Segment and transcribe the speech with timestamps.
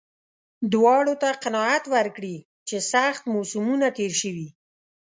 [0.73, 2.35] دواړو ته قناعت ورکړي
[2.67, 4.47] چې سخت موسمونه تېر شوي.